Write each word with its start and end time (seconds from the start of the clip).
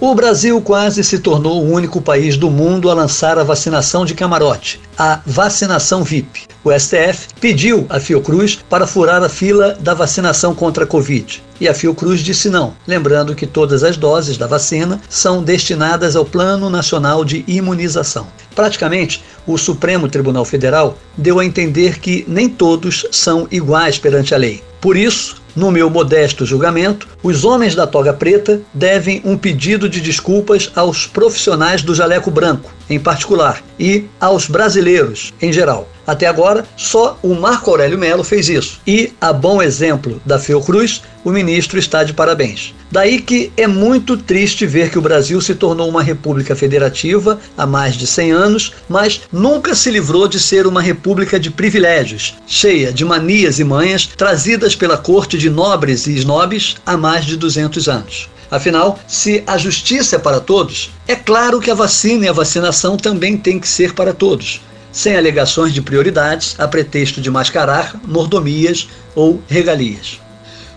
O 0.00 0.14
Brasil 0.14 0.60
quase 0.60 1.02
se 1.02 1.18
tornou 1.18 1.60
o 1.60 1.72
único 1.72 2.00
país 2.00 2.36
do 2.36 2.48
mundo 2.48 2.88
a 2.88 2.94
lançar 2.94 3.36
a 3.36 3.42
vacinação 3.42 4.04
de 4.04 4.14
camarote, 4.14 4.80
a 4.96 5.20
vacinação 5.26 6.04
VIP. 6.04 6.46
O 6.62 6.70
STF 6.70 7.26
pediu 7.40 7.84
a 7.88 7.98
Fiocruz 7.98 8.60
para 8.70 8.86
furar 8.86 9.24
a 9.24 9.28
fila 9.28 9.76
da 9.80 9.94
vacinação 9.94 10.54
contra 10.54 10.84
a 10.84 10.86
Covid. 10.86 11.42
E 11.60 11.68
a 11.68 11.74
Fiocruz 11.74 12.20
disse 12.20 12.48
não, 12.48 12.74
lembrando 12.86 13.34
que 13.34 13.44
todas 13.44 13.82
as 13.82 13.96
doses 13.96 14.38
da 14.38 14.46
vacina 14.46 15.00
são 15.08 15.42
destinadas 15.42 16.14
ao 16.14 16.24
Plano 16.24 16.70
Nacional 16.70 17.24
de 17.24 17.42
Imunização. 17.48 18.28
Praticamente, 18.54 19.24
o 19.48 19.58
Supremo 19.58 20.08
Tribunal 20.08 20.44
Federal 20.44 20.96
deu 21.16 21.40
a 21.40 21.44
entender 21.44 21.98
que 21.98 22.24
nem 22.28 22.48
todos 22.48 23.04
são 23.10 23.48
iguais 23.50 23.98
perante 23.98 24.32
a 24.32 24.38
lei. 24.38 24.62
Por 24.80 24.96
isso, 24.96 25.42
no 25.56 25.72
meu 25.72 25.90
modesto 25.90 26.46
julgamento, 26.46 27.08
os 27.22 27.44
homens 27.44 27.74
da 27.74 27.86
toga 27.86 28.12
preta 28.12 28.60
devem 28.72 29.20
um 29.24 29.36
pedido 29.36 29.88
de 29.88 30.00
desculpas 30.00 30.70
aos 30.74 31.06
profissionais 31.06 31.82
do 31.82 31.94
jaleco 31.94 32.30
branco, 32.30 32.72
em 32.88 32.98
particular, 32.98 33.62
e 33.78 34.04
aos 34.20 34.46
brasileiros, 34.46 35.32
em 35.40 35.52
geral. 35.52 35.88
Até 36.06 36.26
agora, 36.26 36.64
só 36.74 37.18
o 37.22 37.34
Marco 37.34 37.70
Aurélio 37.70 37.98
Melo 37.98 38.24
fez 38.24 38.48
isso. 38.48 38.80
E, 38.86 39.12
a 39.20 39.30
bom 39.30 39.60
exemplo 39.60 40.22
da 40.24 40.38
Fiocruz, 40.38 41.02
o 41.22 41.30
ministro 41.30 41.78
está 41.78 42.02
de 42.02 42.14
parabéns. 42.14 42.74
Daí 42.90 43.20
que 43.20 43.52
é 43.54 43.66
muito 43.66 44.16
triste 44.16 44.64
ver 44.64 44.90
que 44.90 44.98
o 44.98 45.02
Brasil 45.02 45.38
se 45.42 45.54
tornou 45.54 45.86
uma 45.86 46.02
república 46.02 46.56
federativa 46.56 47.38
há 47.56 47.66
mais 47.66 47.94
de 47.94 48.06
100 48.06 48.32
anos, 48.32 48.72
mas 48.88 49.20
nunca 49.30 49.74
se 49.74 49.90
livrou 49.90 50.26
de 50.26 50.40
ser 50.40 50.66
uma 50.66 50.80
república 50.80 51.38
de 51.38 51.50
privilégios, 51.50 52.36
cheia 52.46 52.90
de 52.90 53.04
manias 53.04 53.58
e 53.58 53.64
manhas 53.64 54.06
trazidas 54.06 54.74
pela 54.74 54.96
corte 54.96 55.36
de 55.36 55.50
nobres 55.50 56.06
e 56.06 56.14
snobs 56.14 56.76
há 56.86 56.96
mais 56.96 57.07
de 57.24 57.36
200 57.36 57.88
anos. 57.88 58.28
Afinal, 58.50 58.98
se 59.06 59.42
a 59.46 59.58
justiça 59.58 60.16
é 60.16 60.18
para 60.18 60.40
todos, 60.40 60.90
é 61.06 61.14
claro 61.14 61.60
que 61.60 61.70
a 61.70 61.74
vacina 61.74 62.26
e 62.26 62.28
a 62.28 62.32
vacinação 62.32 62.96
também 62.96 63.36
tem 63.36 63.58
que 63.60 63.68
ser 63.68 63.94
para 63.94 64.14
todos 64.14 64.60
sem 64.92 65.16
alegações 65.16 65.72
de 65.72 65.82
prioridades 65.82 66.58
a 66.58 66.66
pretexto 66.66 67.20
de 67.20 67.30
mascarar 67.30 67.94
mordomias 68.04 68.88
ou 69.14 69.40
regalias. 69.46 70.20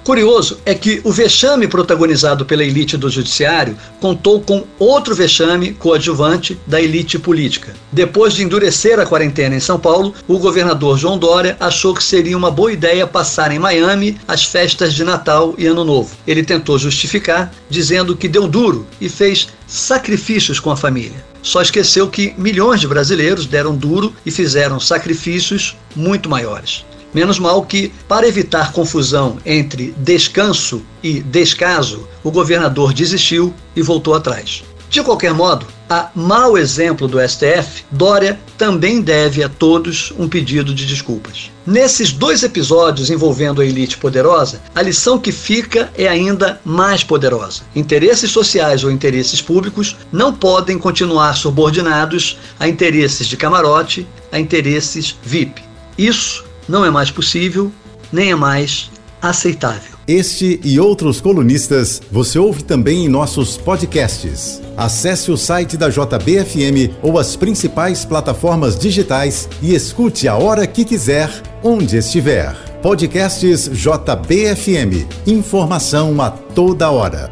Curioso 0.04 0.58
é 0.66 0.74
que 0.74 1.00
o 1.04 1.12
vexame 1.12 1.68
protagonizado 1.68 2.44
pela 2.44 2.64
elite 2.64 2.98
do 2.98 3.08
judiciário 3.08 3.78
contou 4.00 4.42
com 4.42 4.64
outro 4.80 5.14
vexame 5.14 5.74
coadjuvante 5.74 6.60
da 6.66 6.82
elite 6.82 7.20
política. 7.20 7.76
Depois 7.92 8.34
de 8.34 8.44
endurecer 8.44 9.00
a 9.00 9.06
quarentena 9.06 9.56
em 9.56 9.60
São 9.60 9.80
Paulo, 9.80 10.16
o 10.28 10.40
governador 10.40 10.98
João 10.98 11.20
Dória 11.20 11.56
achou 11.60 11.94
que 11.94 12.04
seria 12.04 12.36
uma 12.36 12.50
boa 12.50 12.74
ideia 12.74 13.06
passar 13.06 13.52
em 13.52 13.60
Miami 13.60 14.18
as 14.28 14.44
festas 14.44 14.96
de 14.96 15.04
Natal 15.04 15.54
e 15.56 15.68
Ano 15.68 15.86
Novo. 15.86 16.16
Ele 16.26 16.42
tentou 16.42 16.80
justificar, 16.80 17.54
dizendo 17.70 18.18
que 18.18 18.28
deu 18.28 18.48
duro 18.48 18.88
e 19.00 19.08
fez 19.08 19.50
sacrifícios 19.68 20.60
com 20.60 20.72
a 20.72 20.78
família. 20.78 21.24
Só 21.44 21.62
esqueceu 21.62 22.08
que 22.08 22.34
milhões 22.38 22.82
de 22.82 22.88
brasileiros 22.88 23.46
deram 23.46 23.76
duro 23.76 24.14
e 24.26 24.32
fizeram 24.32 24.80
sacrifícios 24.80 25.76
muito 25.96 26.30
maiores. 26.30 26.86
Menos 27.14 27.40
mal 27.40 27.64
que, 27.64 27.92
para 28.08 28.28
evitar 28.28 28.72
confusão 28.72 29.38
entre 29.46 29.94
descanso 29.98 30.82
e 31.04 31.22
descaso, 31.22 32.08
o 32.24 32.32
governador 32.32 32.94
desistiu 32.94 33.54
e 33.76 33.82
voltou 33.82 34.14
atrás. 34.14 34.64
De 34.92 35.02
qualquer 35.02 35.34
modo, 35.34 35.66
a 35.90 36.10
mau 36.14 36.58
exemplo 36.58 37.08
do 37.08 37.18
STF, 37.18 37.86
Dória 37.90 38.38
também 38.58 39.00
deve 39.00 39.42
a 39.42 39.48
todos 39.48 40.14
um 40.20 40.28
pedido 40.28 40.74
de 40.74 40.86
desculpas. 40.86 41.50
Nesses 41.66 42.12
dois 42.12 42.44
episódios 42.44 43.10
envolvendo 43.10 43.62
a 43.62 43.66
elite 43.66 43.98
poderosa, 43.98 44.62
a 44.76 44.82
lição 44.82 45.18
que 45.18 45.32
fica 45.32 45.90
é 45.98 46.10
ainda 46.10 46.60
mais 46.66 47.06
poderosa. 47.06 47.62
Interesses 47.74 48.32
sociais 48.32 48.84
ou 48.84 48.92
interesses 48.92 49.42
públicos 49.42 49.96
não 50.12 50.34
podem 50.34 50.78
continuar 50.78 51.38
subordinados 51.38 52.38
a 52.60 52.68
interesses 52.68 53.28
de 53.28 53.38
camarote, 53.38 54.06
a 54.30 54.38
interesses 54.38 55.16
VIP. 55.24 55.62
Isso 55.98 56.51
não 56.72 56.86
é 56.86 56.90
mais 56.90 57.12
possível, 57.12 57.72
nem 58.12 58.32
é 58.32 58.36
mais 58.36 58.90
aceitável. 59.22 59.92
Este 60.08 60.60
e 60.64 60.80
outros 60.80 61.22
colunistas 61.22 62.02
você 62.12 62.40
ouve 62.40 62.64
também 62.64 63.06
em 63.06 63.10
nossos 63.10 63.58
podcasts. 63.58 64.62
Acesse 64.76 65.32
o 65.32 65.38
site 65.38 65.78
da 65.78 65.90
JBFM 65.90 66.96
ou 67.04 67.20
as 67.20 67.36
principais 67.36 68.04
plataformas 68.04 68.80
digitais 68.80 69.48
e 69.62 69.76
escute 69.76 70.28
a 70.28 70.36
hora 70.36 70.66
que 70.66 70.84
quiser, 70.84 71.30
onde 71.62 71.98
estiver. 71.98 72.56
Podcasts 72.82 73.70
JBFM. 73.70 75.06
Informação 75.28 76.20
a 76.20 76.32
toda 76.32 76.90
hora. 76.90 77.32